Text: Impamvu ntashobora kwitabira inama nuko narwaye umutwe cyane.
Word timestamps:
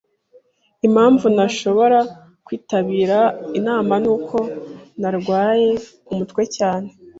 Impamvu 0.87 1.25
ntashobora 1.35 1.99
kwitabira 2.45 3.19
inama 3.59 3.93
nuko 4.03 4.37
narwaye 4.99 5.69
umutwe 6.11 6.41
cyane. 6.55 6.89